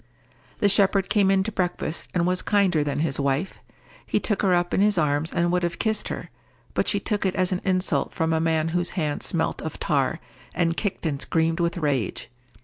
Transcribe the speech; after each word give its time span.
The 0.57 0.67
shepherd 0.67 1.09
came 1.11 1.29
in 1.29 1.43
to 1.43 1.51
breakfast, 1.51 2.09
and 2.15 2.25
was 2.25 2.41
kinder 2.41 2.83
than 2.83 3.01
his 3.01 3.19
wife. 3.19 3.59
He 4.03 4.19
took 4.19 4.41
her 4.41 4.51
up 4.51 4.73
in 4.73 4.81
his 4.81 4.97
arms 4.97 5.31
and 5.31 5.51
would 5.51 5.61
have 5.61 5.77
kissed 5.77 6.07
her; 6.07 6.31
but 6.73 6.87
she 6.87 6.99
took 6.99 7.23
it 7.23 7.35
as 7.35 7.51
an 7.51 7.61
insult 7.63 8.11
from 8.11 8.33
a 8.33 8.39
man 8.41 8.69
whose 8.69 8.89
hands 8.97 9.27
smelt 9.27 9.61
of 9.61 9.79
tar, 9.79 10.19
and 10.55 10.75
kicked 10.75 11.05
and 11.05 11.21
screamed 11.21 11.59
with 11.59 11.77
rage. 11.77 12.31